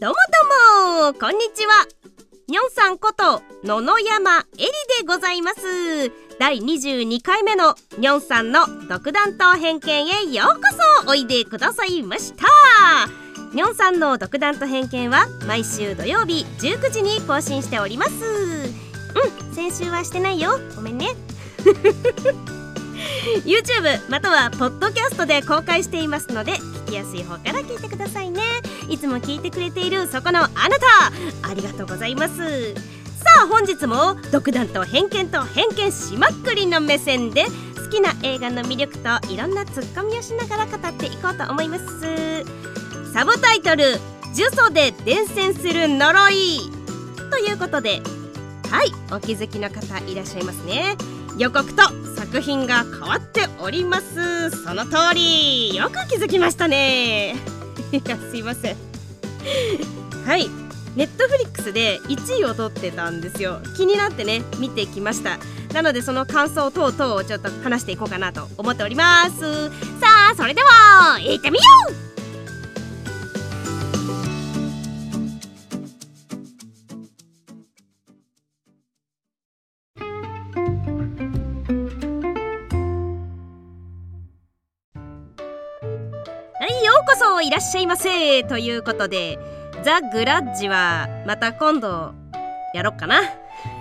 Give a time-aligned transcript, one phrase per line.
[0.00, 1.84] どうもどうもこんにちは。
[2.46, 4.66] にょんさんこと野々山えり
[5.00, 6.12] でございます。
[6.38, 10.60] 第22回目のにょんさんの独断と偏見へようこ
[11.02, 12.46] そおいでくださいました。
[13.52, 18.12] にょんさんの独断と偏見は毎週土曜日19時に更新しております。
[18.24, 20.60] うん先週はしてないよ。
[20.76, 21.08] ごめんね。
[23.44, 28.40] YouTube またはポッドキャストで公開していますので聞きやすい方から聞いてくださいね。
[28.88, 30.50] いつも聞いてくれているそこのあな
[31.42, 32.74] たありがとうございます。
[32.74, 42.44] さあ本日も独断と偏見と偏見しまくりの目線で好きな映画の魅力といろんなツッコミをしながら語っていこうと思います。
[43.12, 43.98] サブタイトル
[44.36, 46.60] 「呪詛で伝染する呪い」
[47.30, 48.00] ということで
[48.70, 50.96] はいお気づきの方いらっしゃいますね。
[51.36, 51.82] 予告と
[52.16, 54.50] 作品が変わっております。
[54.50, 55.74] その通り。
[55.74, 57.57] よく気づきましたね。
[57.92, 58.76] いやすいません。
[60.26, 60.48] はい。
[60.96, 63.60] ネットフリックスで1位を取ってたんですよ。
[63.76, 65.38] 気になってね見てきました。
[65.72, 69.70] なのでその感想等々をちょっと話していこうかなと思っております。
[70.00, 71.62] さあそれでは行ってみよ
[72.04, 72.07] う
[87.08, 89.38] こそいらっしゃいませということで
[89.82, 92.12] ザ・グラッジはまた今度
[92.74, 93.22] やろっかな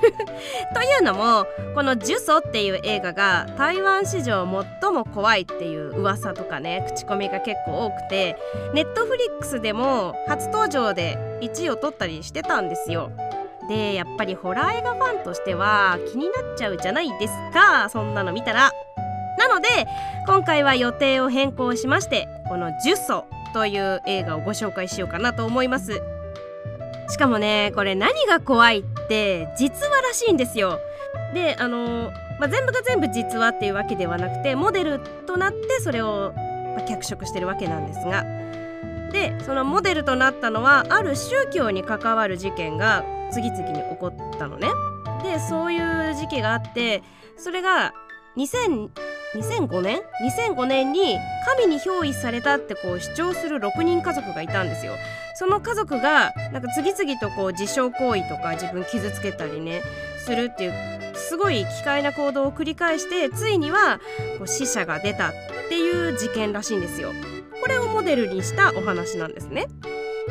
[0.73, 4.47] というのもこの「呪詛」っていう映画が台湾史上
[4.81, 8.38] 最も怖いっていう噂とかね口コミが結構多くて
[8.73, 13.12] ネットフリックスでも初登場で1位を取ったりしてたんですよ。
[13.67, 18.72] でやっぱりホラー映画ファンとしては気になっちゃうじゃないですかそんなの見たら。
[19.38, 19.67] なので
[20.25, 26.02] 今回は予定を変更しましてこの「呪詛」という映画をご紹介しようかなと思います。
[27.09, 30.79] しかもねこれ何が怖いって実話らしいんですよ。
[31.33, 36.33] であの、まあ、全部が全部実話っていうわけではなくてモデルとなってそれを、
[36.88, 38.23] 脚色してるわけなんですが。
[39.12, 44.67] でそのモデルとなったのはある宗教に関わる事件が次々に起こったのね。
[45.23, 47.03] でそういう時期があって
[47.38, 47.94] それが
[49.38, 54.94] 2005年 ?2005 年に神に憑依されたってこう主張する6人家族がいたんですよ。
[55.36, 59.84] その家族がなんか次々とこう自傷行為とか自分傷つけたりね
[60.25, 60.74] するっていう
[61.16, 64.00] すごい奇怪な行動を繰り返してついには
[64.40, 65.34] こう死者が出たっ
[65.69, 67.12] ていう事件らしいんですよ。
[67.62, 69.68] これをモデルにしたお話なんですね。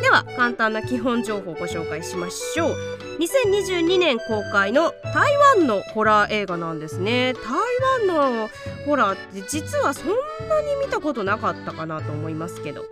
[0.01, 2.77] では簡単な基本情報をご紹介しましょう。
[3.19, 7.33] 2022年公開の台湾のホラー映画なんですね。
[7.35, 8.51] 台湾の
[8.85, 12.85] ホラーって実はそんなに見たことなかったかなと思いますけど。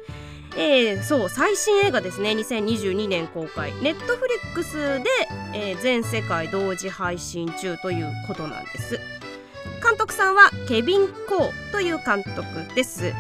[0.57, 2.31] えー、そう最新映画ですね。
[2.31, 5.05] 2022年公開ネットフリックスで、
[5.53, 9.01] えー、全世界同時配信中ということなんです。
[9.83, 12.45] 監督さんはケビン・コーという監督
[12.75, 13.13] です。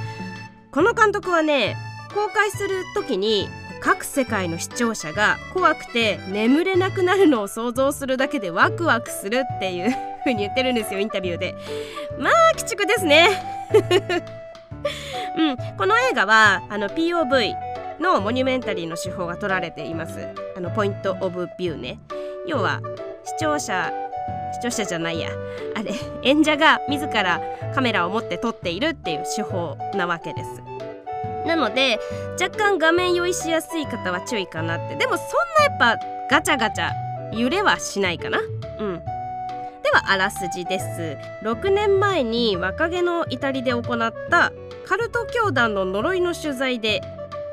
[0.70, 1.76] この監督はね
[2.14, 3.48] 公開する時に
[3.84, 11.54] 各世界の視聴者が怖くて眠れなくなるのを想像するだけでワクワクするっていう風に言ってるんですよインタビューで。
[12.18, 13.28] まあ鬼畜ですね。
[15.36, 15.56] うん。
[15.76, 17.52] この映画はあの POV
[18.00, 20.28] のモニュメンタリーの手法が取られています。
[20.56, 21.98] あのポイントオブビューね。
[22.46, 22.80] 要は
[23.22, 23.92] 視聴者
[24.54, 25.28] 視聴者じゃないや。
[25.76, 27.38] あれ演者が自ら
[27.74, 30.63] カメラを持って撮っているっていう手法なわけです。
[31.47, 31.99] なので
[32.41, 34.97] 若干画面用意しやすい方は注意かなって。
[34.97, 35.27] でもそん
[35.78, 36.91] なやっぱガチャガチャ
[37.32, 38.38] 揺れはしないかな。
[38.38, 39.03] うん。
[39.82, 41.16] ではあらすじです。
[41.43, 44.53] 6年前に若気の至りで行った
[44.87, 47.03] カルト教団の呪いの取材で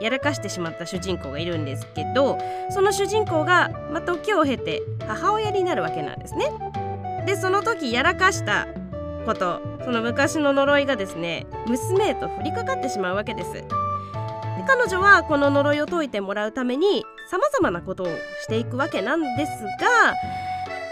[0.01, 2.37] やらかしてしまった主人公がいるんですけど
[2.71, 6.45] その主人公が、まあ、時を経て母親になるわけなんですね。
[7.25, 8.67] でその時やらかした
[9.25, 13.63] ことその昔の呪いがですね娘へと降りかかってしまうわけですで
[14.67, 18.07] 彼女はこの呪いを解いてもらうためにさまざまなことを
[18.43, 20.15] していくわけなんですが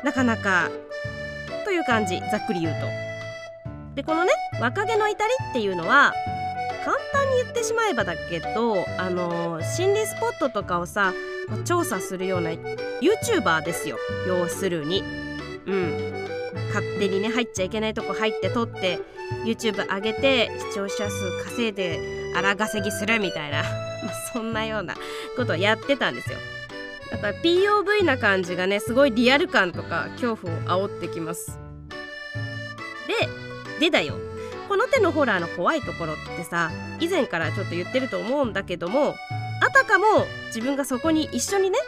[0.03, 0.69] なかなか
[1.65, 2.87] という感じざっくり言うと。
[3.95, 4.31] でこのね
[4.61, 6.13] 若気の至りっていうのは
[6.85, 11.13] 簡単に言ってしまえばだけどあの心理スポットとかをさ
[11.65, 13.97] 調査するような YouTuber ですよ
[14.27, 15.03] 要するに。
[15.67, 16.18] うん
[16.69, 18.99] 勝手にね入っちゃいけないとこ入って撮って
[19.45, 23.63] YouTube 上げて視聴者数稼いで荒稼ぎするみたいな、
[24.03, 24.95] ま、そんなような
[25.35, 26.37] ことをやってたんですよ。
[27.11, 31.59] だから POV な感じがねすごいリアル感とか恐怖を煽ってきます。
[33.79, 34.15] ででだよ。
[34.67, 36.69] この手のホラーの怖いところってさ
[36.99, 39.15] 以前からちょっと言ってると思うんだけども
[39.61, 41.79] あたかも自分がそこに一緒にね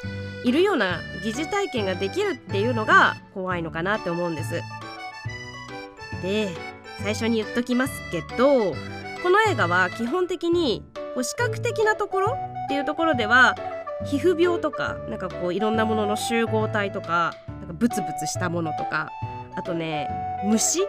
[0.44, 4.62] いるような疑似体験ができるっていうのが怖いのかなって思うんです。
[6.21, 6.50] で
[7.03, 8.73] 最初に言っときますけど
[9.23, 10.83] この映画は基本的に
[11.21, 13.56] 視覚的なところっていうところでは
[14.06, 19.09] 皮膚病とかなんかこういろんなものの集合体とかなんかブツブツしたものとか
[19.56, 20.09] あとね
[20.45, 20.79] 虫？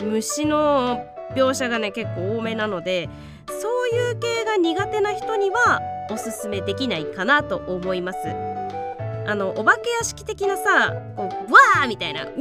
[0.00, 3.08] 虫の描写がね結構多めなので
[3.48, 5.80] そういう系が苦手な人には
[6.12, 8.18] おすすめできないかなと思います。
[9.24, 12.32] あのお化け屋敷的なさこうわーみたいなうわ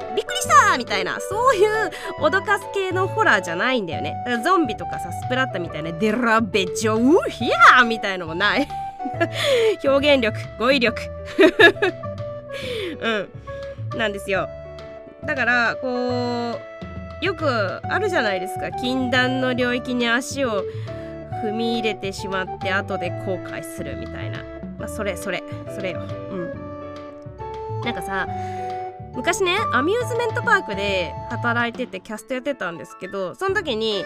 [0.00, 1.90] ーびっくりしたみたいなそういう
[2.20, 4.14] 脅かす系のホラーじゃないんだよね。
[4.24, 8.68] だからゾンビとかさスプラッタみたいなデラベジョウヒャーみたいのもない。
[9.84, 11.00] 表現力語彙力。
[13.00, 13.28] うん。
[13.98, 14.48] なんですよ。
[15.24, 16.58] だからこ
[17.20, 18.70] うよくあるじゃないですか。
[18.72, 20.64] 禁断の領域に足を
[21.42, 24.42] 踏み入れてしまって後で後悔するみたいな。
[24.78, 25.42] まあそれそれ
[25.74, 26.00] それよ。
[26.00, 27.82] うん。
[27.82, 28.26] なんかさ
[29.14, 34.04] 昔ねアミューズメントパークで働いててキャストやってたんですけどその時に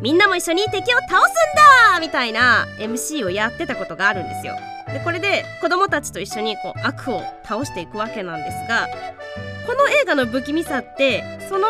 [0.00, 1.32] みんなも一緒に敵を倒す
[1.94, 4.54] んだみたいな MC をやってたことがあるんですよ。
[4.92, 8.86] でこれで子供たちと一緒にこう悪を倒していくわけなんですが
[9.66, 11.66] この映画の不気味さってその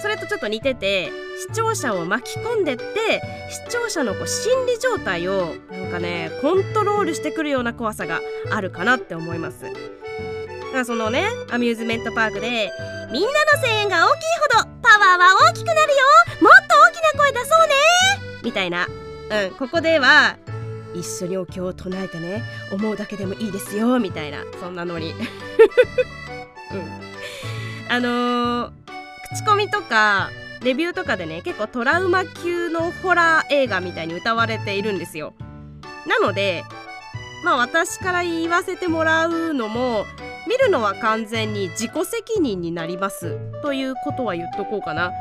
[0.00, 1.10] それとちょっと似てて
[1.40, 2.84] 視聴者を巻き込んでって
[3.48, 8.20] 視聴者のこう心理状態をなんかねコントロールしてくるような怖さが
[8.50, 9.64] あるかなって思います。
[10.74, 12.70] だそのねアミューズメントパークで
[13.10, 14.22] みんなの声援が大きい
[14.54, 15.86] ほどパワーは大きくなるよ
[16.42, 17.74] もっと大きな声出そうね
[18.44, 18.86] みたいな。
[18.86, 20.36] うんここでは
[20.94, 24.44] 一緒にお経を唱えてね思うだけでもいいですよみたいな。
[24.60, 25.14] そんなノリ。
[25.14, 25.18] うん。
[27.88, 28.72] あのー、
[29.34, 30.30] 口コミとか
[30.62, 35.34] レビューとかでね結構トラウマ級のホラー映画みたいに歌われているんですよ。
[36.06, 36.64] なので
[37.44, 40.04] まあ私から言わせてもらうのも
[40.46, 45.12] 見るのは完全に自己責任になりますということは言っとこうかな。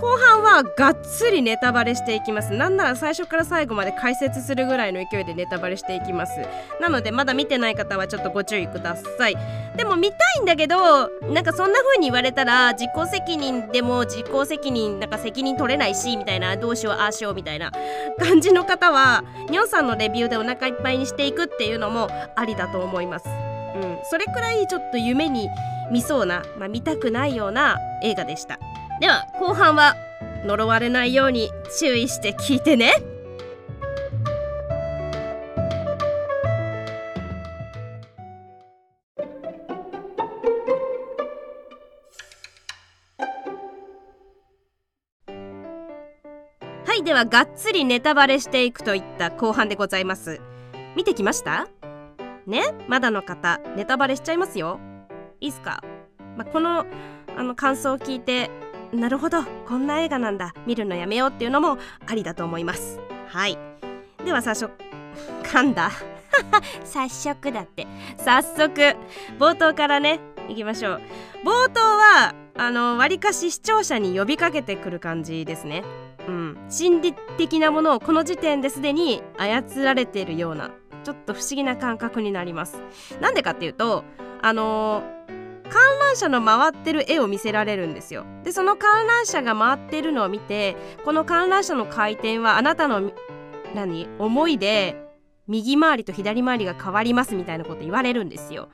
[0.00, 2.52] 後半はがっつりネタバレしていきます。
[2.52, 6.32] なんなら最初から最後まで解説するぐらいの勢いでネタバレしていきます。
[6.80, 9.36] なのでまだ見てない方はちょっとご注意ください。
[9.76, 17.72] でも見たいんだけどなんかそんな風に言われたら自己責任でも自己責任なんか責任取れないしみたいなどうしようああしようみたいな
[18.18, 23.28] 感じの方はニョンさんのレビューでお腹いっぱいにしていくっていうのもありだと思います。
[23.28, 23.30] う
[23.78, 23.98] ん。
[24.04, 25.48] それくらいちょっと夢に
[25.90, 28.58] 見そうな、まあ、見たくないような映画でした。
[29.00, 29.94] では後半は
[30.44, 32.92] 呪われないように注意して聞いてね。
[46.84, 50.40] はいではがっつりネタバレしていくといった後半でございます。
[50.96, 51.68] 見てきました？
[52.46, 52.74] ね？
[52.88, 54.80] まだの方ネタバレしちゃいますよ。
[55.40, 55.84] いいっすか、
[56.36, 56.84] まあ、この
[57.36, 58.50] あの感想を聞いて
[58.92, 59.42] なるほど。
[59.66, 60.54] こんな映画なんだ。
[60.66, 62.98] 見るのやめようっていうのもありだと思います。
[63.28, 63.58] はい。
[64.24, 64.72] では早速
[65.42, 65.90] 噛んだ。
[66.84, 67.86] 早速だって。
[68.16, 68.96] 早速。
[69.38, 71.00] 冒頭からねいきましょう。
[71.44, 75.84] 冒頭はあの割かし視聴者に呼びかけてくる感じですね。
[76.26, 76.58] うん。
[76.68, 80.70] 心理的なものをこの時点ですでに操られているような
[81.04, 82.82] ちょっと不思議な感覚になります。
[83.20, 84.04] なんでかっていうと
[84.40, 85.37] あのー
[85.68, 88.24] 観覧車の回ってる絵を見せられるんですよ。
[88.44, 93.12] でその観覧車が回ってるのを見てこの観覧車の回転はあなたの
[93.74, 94.08] 何？
[94.18, 94.96] 思いで
[95.46, 98.68] 右回りと左回りが変わりますみたいなこと言われるんですよ。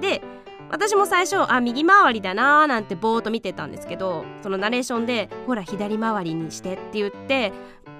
[0.00, 0.22] で
[0.70, 7.52] 私も最初あ右回りだなーなんてぼーっと見てたんですけどそのナレーションでほら左回りにしてって言って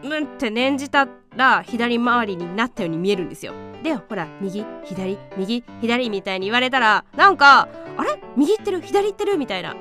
[0.04, 3.54] うんって念じたら左回りになったように見えるんですよ。
[3.82, 8.20] でほら右左右左みたいに言われたらなんかあれ？
[8.36, 9.74] 右行ってる左行ってるみたいな。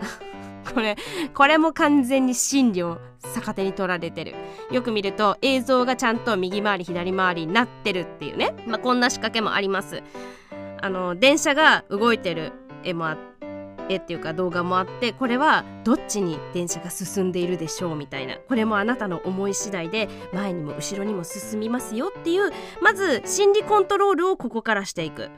[0.74, 0.96] これ
[1.34, 2.98] これも完全に真理を
[3.34, 4.34] 逆手に取られてる。
[4.70, 10.02] よく見ると映像がちゃんと右回り左回りになってるっていうね、まあ、こんな仕掛けもあります。
[10.80, 12.52] あの電車が動いてる
[12.82, 13.29] 絵もあって
[13.90, 18.36] 絵っていうか動画もあってこれはどっちに電車が進んでいるでしょうみたいな。
[18.36, 25.28] これもあなたの思い次第で前にも後ろにも進みますよっていうまず心理コントロールをここからしていく。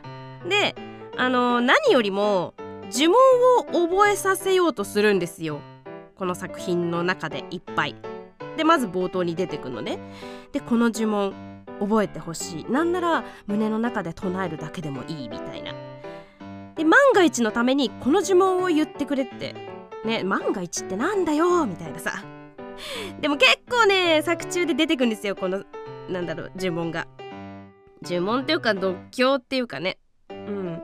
[0.48, 0.74] で
[1.16, 2.54] あの何よりも
[2.92, 5.60] 呪文を覚えさせようとするんですよ。
[6.16, 7.96] この作品の中でいっぱい。
[8.56, 9.98] でまず冒頭に出てくるのね。
[10.52, 11.32] でこの呪文
[11.80, 12.70] 覚えてほしい。
[12.70, 15.72] なんなら胸の中で唱えるだけでもいいみたいな。
[16.76, 19.54] で万が一のためにこの呪文を言ってくれって。
[20.04, 22.24] ね万が一ってなんだよみたいなさ。
[23.20, 25.64] でも結構ね作中で出てくんですよこの
[26.08, 27.06] なんだろう呪文が。
[28.02, 29.98] 呪文っていうか独協っていうかね。
[30.30, 30.82] うん。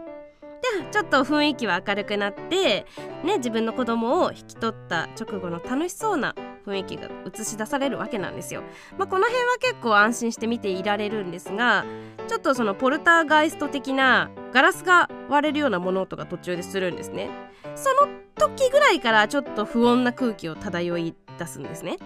[0.60, 2.86] でちょっと雰囲気は明るくなって
[3.24, 6.34] ね自分の子供を引き取った直後の楽しそうな
[6.68, 8.62] 雰囲気が映し出されるわけなんですよ。
[8.96, 11.84] まあ、この辺は結構安心して見ていられるんですが
[12.26, 17.30] ちょっとそのポルターガイスト的なガラスが割れるような物音が途中でするんですね。
[17.74, 21.98] その時ぐらいからちょっと不穏な空気を漂い出すんですね。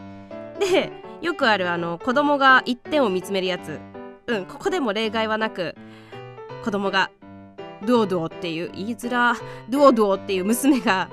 [0.58, 3.80] でよくあるあの子供が一点を見つめるやつ
[4.26, 5.74] うんここでも例外はなく
[6.64, 7.10] 子供が
[7.84, 9.34] ドゥオドゥオっていう言いづら
[9.68, 11.10] ドゥオドゥオっていう娘が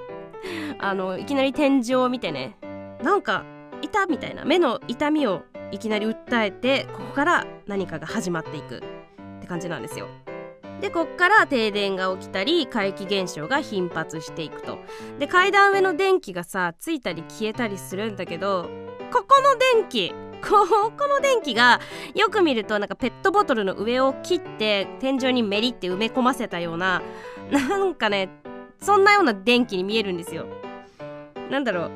[0.78, 2.56] あのいきなり天井を見てね
[3.04, 3.46] なんか
[3.82, 8.82] いたみたいな目の痛みをいきなり訴えてここから何かが始まっていくっ
[9.42, 10.08] て感じなんですよ。
[10.82, 14.80] でこっから停電が起きたり怪奇現象が頻発していくと。
[15.20, 18.70] で階段上の電気がさついたり消えたりするんだけど
[19.12, 21.82] ここの電気ここの電気が
[22.16, 27.02] よく見るとなんかペットボトルの上を切って天井にメリって埋め込ませたような
[27.52, 28.30] なんかね
[28.82, 30.46] そんなような電気に見えるんですよ。
[31.50, 31.92] なんだろう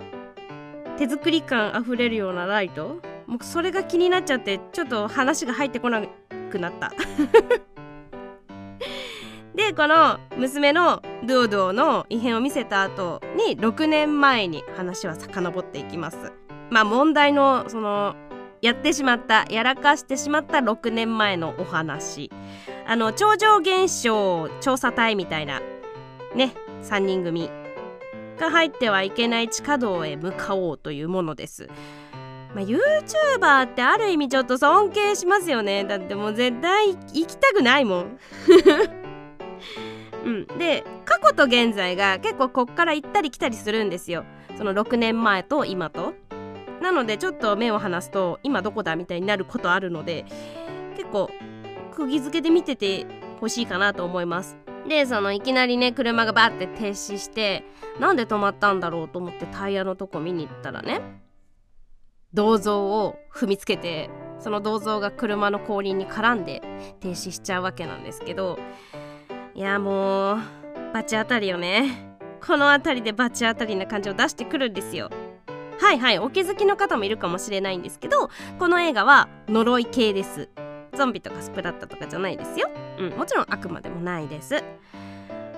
[0.97, 2.99] 手作り感あふれるようなライト？
[3.27, 6.03] もうそれが気になっちゃってちょっと話が入ってこな
[6.51, 6.91] くなった。
[9.55, 16.33] でこの娘のドゥオドゥオの異変を見せた後に6年前に話は遡っていきます。
[16.69, 18.15] まあ問題のその
[18.61, 22.31] やってしまったやらかしてしまった6年前のお話。
[22.85, 25.61] あの超常現象調査隊みたいな
[26.35, 27.49] ね3人組
[28.43, 31.69] が入ってはいけない地下道へ向かおうというものです。
[32.53, 38.19] まあ、YouTuber ってある意味ちょっと尊敬しますよねだってもう絶対行きたくないもん。
[40.23, 44.23] うん、で過去と現在が結構こっから行ったり来たりするんですよ
[44.57, 46.13] その6年前と今と。
[46.81, 50.25] なのでちょっと目を離すと今どこだみたいになることあるので
[50.97, 51.29] 結構
[51.95, 53.05] 釘付けで見てて
[53.39, 54.62] ほしいかなと思います。
[54.87, 57.63] でそのいきなりね車がバッて停止して
[57.99, 61.01] なんで止まったんだろうと思ってタイヤのとこ見に行ったらね
[62.33, 64.09] 銅像を踏みつけて
[64.39, 66.61] その銅像が車の後輪に絡んで
[66.99, 68.59] 停止しちゃうわけなんですけど
[69.55, 70.37] いやもう
[70.93, 72.13] バチ当たりよね。
[72.45, 75.09] この辺りでバチ当たりな感じを出してくるんですよ。
[75.79, 80.49] はいはいお気づきの方もいるかもしれないんですけどこの映画は呪い系です。
[80.95, 82.69] ゾンビとかスプラッタとかじゃないですよ。
[82.99, 84.63] うん、もちろんあくまでもないです。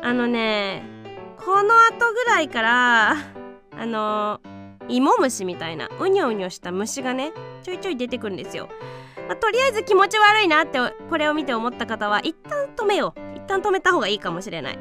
[0.01, 0.83] あのね、
[1.37, 3.15] この後ぐらいから、
[3.77, 4.39] あの
[4.87, 8.69] 芋虫みたいなうにょうにょした虫がね、ちょいちょい出てくるんですよ。
[9.27, 13.37] まあ、とりあえず気持ち悪いなってこれを見て思った方は一旦止めよう。
[13.37, 14.79] 一旦止めた方がいいかもしれない。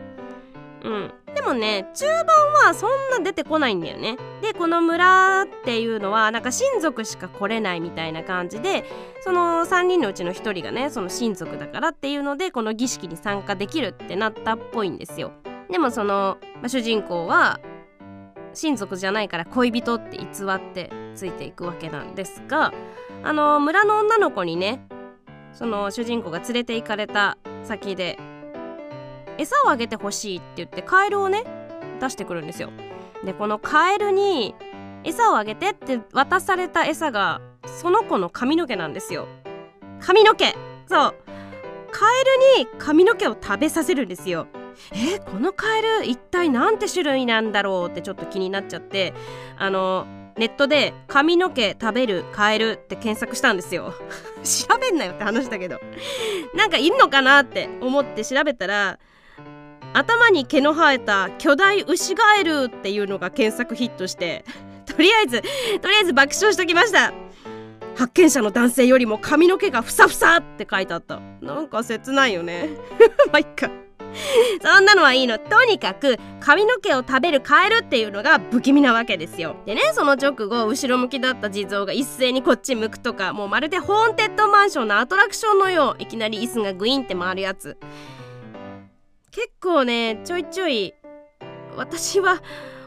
[0.85, 1.15] うん。
[1.35, 4.17] でもね中盤はそんな出てこないんだよね。
[4.41, 8.85] でこの村っていうのはなんか親族しか来れないみたいな感じで
[9.23, 15.33] その3人のうちの1人がねその親族だからっていうのでこの儀式に参加できるってなったっぽいんですよ。
[15.71, 17.59] でもその、まあ、主人公は
[18.53, 22.73] 親族じゃないから恋人って偽ってついていくわけなんですが
[23.23, 24.87] あの村の女の子にね
[25.53, 28.19] その主人公が連れて行かれた先で
[29.39, 31.45] 餌をあげてほしいって言ってカエルをね
[32.01, 32.71] 出してくるんですよ。
[33.25, 34.55] でこのカエルに
[35.05, 39.27] 餌をあげてって渡された餌がその子の髪の毛なんですよ。
[40.01, 40.55] 髪の毛。
[40.87, 41.15] そう。
[41.91, 44.47] カエルに髪の毛を食べさせるんですよ。
[44.93, 49.15] えこのカエル一体何て種類なんだろうってちょっと気になっちゃって
[49.57, 50.05] あの
[50.37, 53.95] ネットで髪の毛食べるカエルって検索したんですよ。
[54.43, 55.79] 調べんなよって話だけど。
[56.55, 58.99] なんかいるのかなって思って調べたら
[59.95, 64.45] 頭に毛の生えた巨大ウシガエルっていうのが検索ヒットして
[64.85, 65.41] とりあえず
[65.81, 67.13] とりあえず爆笑しときました。
[67.97, 71.21] 発見者の男性よりも髪の毛がふさふさって書いてあった。
[71.41, 72.71] なんか切ないよね。
[73.31, 73.71] まあいっか。
[74.63, 75.39] そんなのはいいの。
[75.39, 79.57] とにかく髪の毛を食べるカエルっていうのが不気味なわけですよ。
[79.65, 86.03] でねその直後後ろ向きだった地蔵が一斉にこっち向くとかもうまるでホーンテッドマンションのアトラクションのよう。
[86.03, 87.77] いきなり椅子がグインって回るやつ。
[89.35, 90.95] 結構ねちょいちょい
[91.77, 92.41] 私は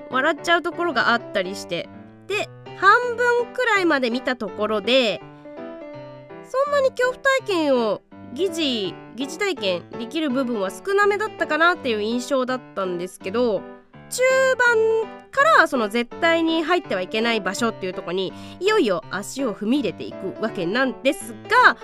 [0.09, 1.89] 笑っちゃうところがあったりして。
[2.27, 5.19] で半分くらいまで見たところで
[6.43, 8.01] そんなに恐怖体験を
[8.33, 13.61] 疑似疑似体験できる部分は少なめだったかなっていう印象だったんですけど
[14.09, 14.21] 中
[15.03, 21.77] 盤からその絶対に入ってはいけない場所っていうとこにいよいよ足を踏み入れていくわけなんですが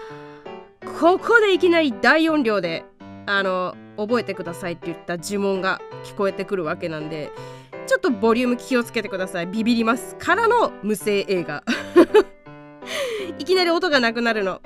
[1.00, 2.86] ここでいきなり大音量で
[3.26, 7.32] あの覚えてくださいって言った呪文が聞こえてくるわけなんで
[7.88, 9.48] ちょっとボリューム気をつけてください。
[9.48, 10.16] ビビります。
[10.16, 11.64] からの無声映画。
[13.40, 14.62] いきなり音がなくなるの。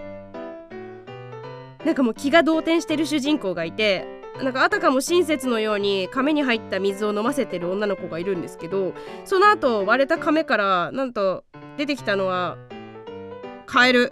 [1.83, 4.05] なんかもう気が動転してる主人公がいて
[4.43, 11.45] なんかあたかも親切のように亀に入った水を飲ませてる女の子がいるんですけどその後割れた亀からなんと
[11.77, 12.57] 出てきたのは
[13.65, 14.11] カエル。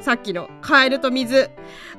[0.00, 1.50] さっきのカエルと水。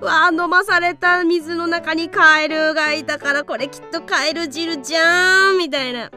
[0.01, 6.12] うわー飲まされた水の中にカエルがいたからこれきっとカエル汁じゃんみたいな。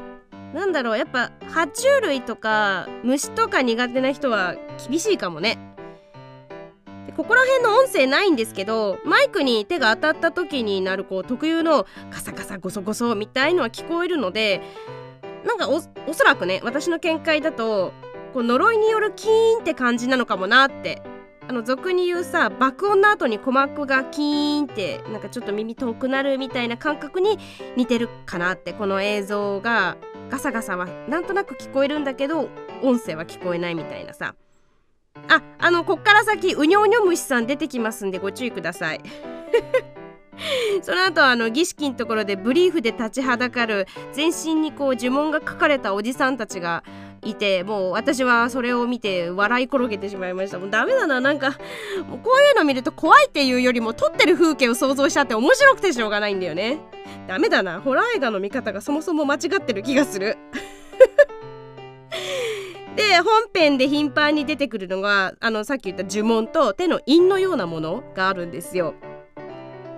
[0.54, 4.54] なんだろうやっぱ爬虫類とか虫とか苦手な人は
[4.88, 5.58] 厳しいかもね。
[7.06, 14.62] でここら辺の音声ないんですけどマイクに手が当たった時になるこう特有のカサカサゴソゴソみたいのは聞こえるので
[15.44, 17.92] なんかおおそらくね私の見解だと
[18.32, 21.02] こう呪いによるキーンって感じなのかもなって
[21.46, 27.38] あの俗に言うさ爆音の後に鼓膜がキーンってなんかちょっと耳遠くなるみたいな感覚に
[27.76, 29.96] 似てるかなってこの映像が
[30.30, 32.48] ガサガサはなんとなく聞こえるんだけど
[32.82, 34.34] 音声は聞こえないみたいなさ。
[35.28, 39.00] ああのこっから先うにょうにょ虫さん出てきますんでご注意ください。
[40.82, 46.82] その後あの儀式のところでブリーフで立ちはだかる全身にこう呪文が書かれたおじさんたちが
[47.22, 50.58] いてもう私はそれを見て笑い転げてしまいました。
[50.58, 51.50] もうダメだななんか
[52.08, 56.78] もうこういうの見ると怖いっていうよりも撮ってる風景を想像しちゃって面白くてしょうがないんだよね。
[57.26, 60.36] ダメだなホラー映画の見方がそもそも間違ってる気がする。
[62.96, 68.94] で本編で頻繁に出てくるのがあのさっき言った呪文と手の印のようなものがあるんですよ。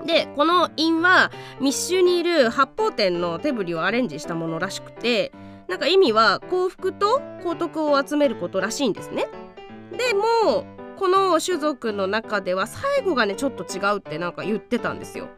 [0.07, 5.33] でこの印は密集にいる八方天の手振りをアレンジしたものらしくて
[5.69, 9.27] なんか意味は幸福と幸徳を集めることらしいんですね。
[9.97, 10.65] でも
[10.97, 15.29] この種族の中では最後がねちょっと違うってなんか言ってたんですよ。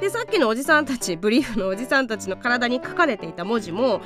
[0.00, 4.00] でさっきのおじさんたちブリーフのおじさんたちの体に書かれていた文字も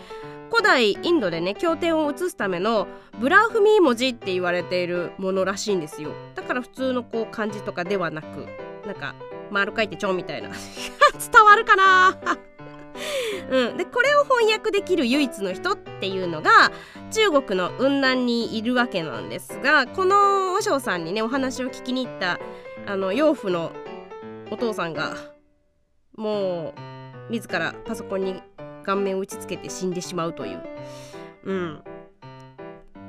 [0.50, 2.86] 古代インドでね経典を写すための
[3.20, 8.46] ブラフミー文字って言われているものらしいんですよだから普通のこう漢字とかではなく
[8.86, 9.14] なんか
[9.50, 10.50] 丸書いてちょんみたいな。
[11.32, 12.18] 伝わるかな？
[13.50, 16.72] うん、でこれを翻訳できる唯一の人っていうのが
[17.10, 22.38] 中国の雲南にいるわけなんですがこの和尚さんにねお話を聞きに行った
[22.86, 23.72] あの養父の
[24.50, 25.14] お父さんが
[26.16, 26.74] も
[27.28, 28.42] う自らパソコンに
[28.84, 30.62] 顔面を打ちつけて死んでしまうという、
[31.44, 31.82] うん、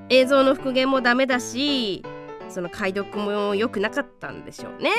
[0.09, 2.03] 映像の復元もダメだし
[2.49, 4.91] その解読も良くなかったんでしょうね。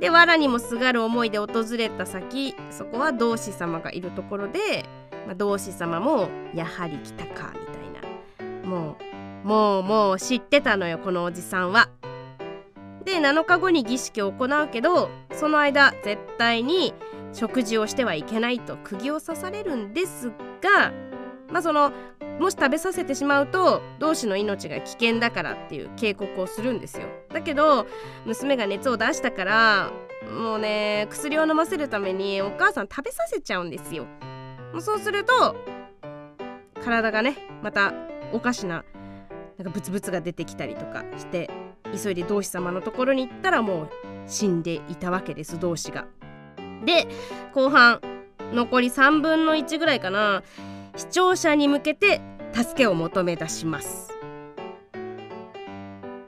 [0.00, 4.84] で藁にもすがる思いで訪れた先そこは同志様がいるところで、
[5.26, 8.96] まあ、同志様もやはり来たかみたいなも
[9.44, 11.88] うもうもう知ってたのよこのおじさんは。
[13.04, 16.92] で7日後に儀式を行うけどその間絶対に
[17.32, 20.28] 食事をしてはいけないと釘を刺されるんです
[20.60, 20.92] が
[21.50, 21.90] まあその
[22.38, 27.86] もし食べさせてしまうと同志の命が危険だからっていう警告をするんですよだけど
[28.24, 29.90] 娘が熱を出したから
[30.40, 34.06] もうね薬を飲ませるためにお母さん食べさせちゃうんですよ
[34.80, 35.56] そうすると
[36.82, 37.92] 体がねまた
[38.32, 38.84] おかしな
[39.56, 41.50] なんかブツブツが出てきたりとかして
[42.02, 43.90] 急いで同志様のところに行ったらもう
[44.26, 46.06] 死んでいたわけです同志が。
[46.84, 47.08] で
[47.54, 48.00] 後半
[48.52, 50.42] 残り3分の1ぐらいかな
[50.96, 52.20] 視聴者に向けて
[52.52, 54.17] 助けを求め出します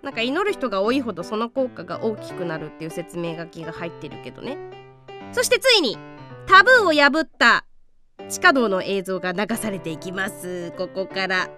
[0.03, 4.57] なんか祈る人が多いほどその効果が大きくなるっていう説明書きが入ってるけどね。
[5.33, 5.99] そしてついに
[6.47, 7.65] タブーを破った
[8.29, 10.73] 地下道の映像が流されていきます。
[10.77, 11.49] ここから。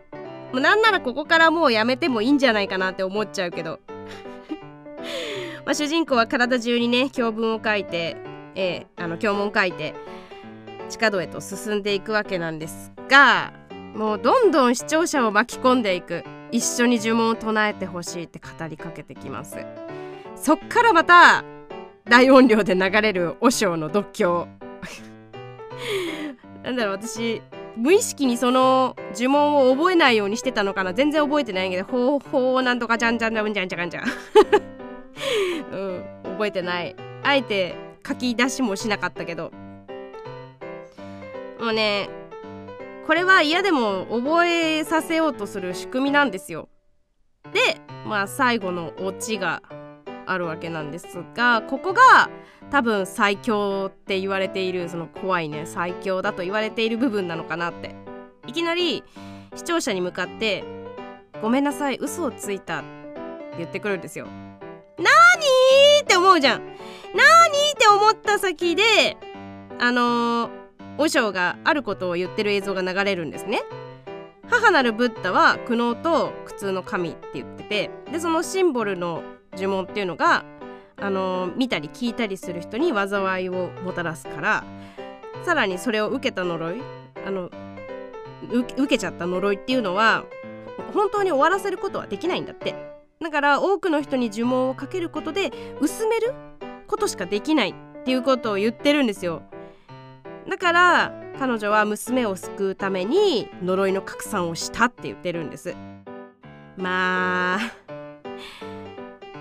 [0.53, 3.81] もうなんならここからもうやめてもいいんじゃないかなって思っちゃうけど。
[5.65, 8.17] まあ主人公は体中にね教文を書いて、
[8.55, 9.95] えー、あの教文書いて
[10.89, 13.53] 地下道へと進んでいくわけなんですが
[13.95, 16.25] もうどんどん視聴者を巻き込んでいく。
[16.53, 19.57] 一緒に呪文を唱えてほしいって語りかけてきます。
[20.37, 21.45] そっからまた
[22.05, 24.47] 大音量で流れる和尚の読経
[26.63, 27.41] なんだろう私
[27.77, 30.93] 無意識にその呪文を覚えないようにしてたのかな。
[30.93, 34.05] 全然覚えてないけどほうほうなんとかじゃんじゃんじゃんじゃんじゃんじゃん。
[35.73, 36.95] うん覚えてない。
[37.23, 37.75] あえて
[38.07, 39.51] 書き出しもしなかったけど。
[41.59, 42.11] もうね
[43.07, 46.69] これは嫌でも覚えさせようとする仕組みなんですよ。
[47.53, 49.63] でまあ最後のオチが
[50.27, 52.31] あるわけなんですがここが
[52.71, 57.95] 多分最強って言われているその怖いね最強だと言われている部分なのかなって
[58.47, 59.03] いきなり
[59.55, 60.65] 視聴者に向かって
[61.43, 62.87] 「ごめんなさい嘘をついた」って
[63.59, 64.27] 言ってくるんですよ。
[64.27, 66.61] なーにーって思うじゃん。
[66.61, 69.17] なーにーって思った先で
[69.81, 70.62] あのー
[70.99, 73.63] 和尚があることを言ってる映像が流れるんですね。
[74.49, 79.23] 母なるブッダは苦悩と苦痛の神って言っててでそのシンボルの
[79.55, 80.45] 呪文っていうのが
[80.99, 84.65] あの見たり聞いたりする人に災いをもたらすから
[85.45, 86.83] さらにそれを受けた呪い
[87.27, 87.51] あの
[88.51, 90.25] 受けちゃった呪いっていうのは
[90.93, 92.75] 本当に終わらせることはできないんだって。
[93.23, 96.35] だから多くの人に呪文をかけることで薄める
[96.89, 97.75] ことしかできないっ
[98.05, 99.43] ていうことを言ってるんですよ。
[100.49, 105.75] だから彼女は娘を救うために呪いの拡散をしたって言ってるんです。
[106.77, 107.59] まあ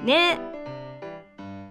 [0.04, 0.40] ね。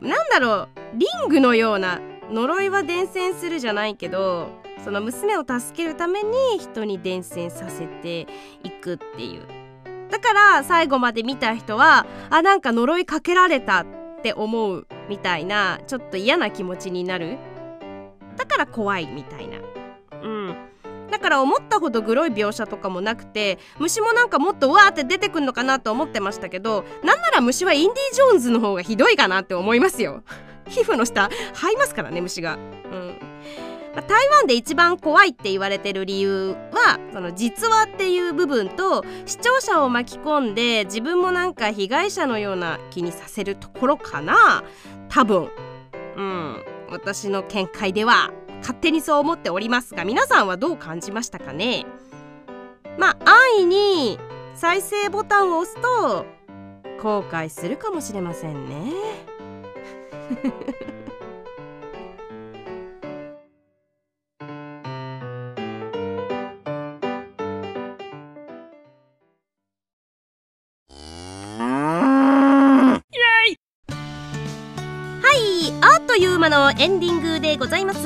[0.01, 4.49] なんだろうリングのような呪いは伝染するじゃないけど
[4.83, 8.27] その娘を助けるために人に伝染させて
[8.65, 9.47] いくっていう。
[10.11, 13.87] だから最後まで見た人はあなんか呪いかけられたっ
[14.23, 17.39] て思うみたいなちょっと嫌な気持ちになる
[18.41, 19.59] だから怖いみたいな。
[20.23, 20.57] うん。
[21.11, 30.23] だから思ったほどグロい描写とかもなくて虫もなんかもっとわーって出てくんのかなと思ってましたけどなんなら虫はインディ・ジョーンズの方がひどいかなって思いますよ。
[30.69, 32.55] 皮膚の下這いますからね虫が。
[32.55, 33.19] うん。
[33.93, 44.63] まあ、台湾で一番怖いって言われてる理由はその実話っていう部分と視聴者を巻き込んで自分もなんか被害者のような気にさせるところかな。
[45.09, 45.51] 多分。
[46.17, 51.87] うん私の見解では勝手にそう思っておりますが皆さんはどう感じましたかね？
[52.99, 54.19] まあ安易に
[54.55, 56.27] 再生ボタンを押すと
[57.03, 58.93] 後悔するかもしれませんね。
[76.81, 78.01] エンディングでございます。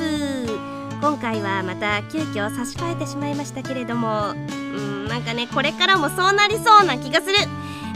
[0.99, 7.35] 今回はまた急遽差し替えてしまいましたけれどもうんなんかねこれからもそうなりそうな気がする。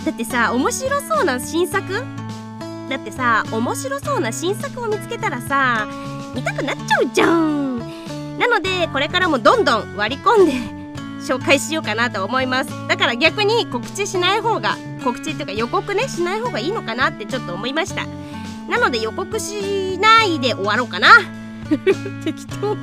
[0.06, 1.84] だってさ面白そうな新作？
[2.90, 5.86] だってさ面白そうな新作を見つけたらさ
[6.34, 7.80] 見たくなっちゃうじゃん。
[8.40, 10.54] なのでこれからもどんどん割り込んで
[11.22, 12.70] 紹介しようかなと思います。
[12.88, 18.06] だから逆に告知しない方が告知っていうか予告ねしない方がいいのかなってちょっと思いました。
[18.70, 21.10] なので予告しないで終わろうかな。
[22.24, 22.78] 適当。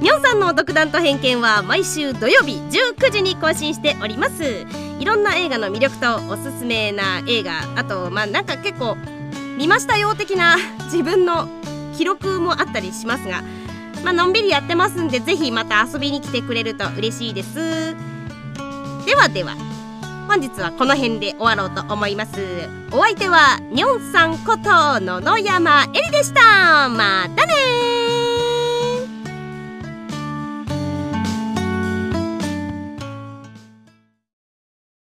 [0.00, 4.66] にょんさんの独断と偏見は毎週土曜日19時に更新しております。
[4.98, 8.96] いろんな映画の魅力とおすすめな映画あとまあなんか結構
[9.56, 11.48] 見ましたよ的な自分の
[11.96, 13.42] 記録もあったりしますが
[14.04, 17.96] まあのんびりやってますんでぜひまた遊びに来てくれると嬉しいです。
[19.06, 19.56] ではでは。
[20.30, 22.38] 本日はこの辺で終わろうと思います。
[22.92, 26.88] お相手はにょんさんこと野々山えりでした。
[26.88, 28.29] またね